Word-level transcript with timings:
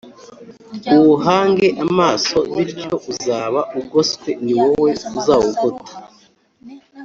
uwuhange 0.95 1.67
amaso 1.85 2.37
bityo 2.55 2.95
uzaba 3.11 3.61
ugoswe 3.79 4.29
ni 4.43 4.53
wowe 4.61 4.91
uzawugota 5.17 5.93